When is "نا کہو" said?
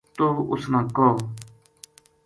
0.71-1.11